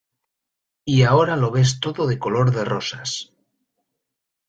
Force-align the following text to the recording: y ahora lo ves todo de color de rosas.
y 0.83 1.03
ahora 1.03 1.35
lo 1.35 1.51
ves 1.51 1.79
todo 1.79 2.07
de 2.07 2.17
color 2.17 2.49
de 2.49 2.65
rosas. 2.65 3.31